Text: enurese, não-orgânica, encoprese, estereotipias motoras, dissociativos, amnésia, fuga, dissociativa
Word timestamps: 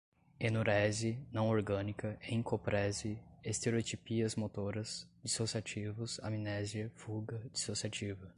enurese, 0.39 1.19
não-orgânica, 1.31 2.17
encoprese, 2.27 3.19
estereotipias 3.43 4.35
motoras, 4.35 5.07
dissociativos, 5.23 6.19
amnésia, 6.23 6.91
fuga, 6.95 7.39
dissociativa 7.53 8.27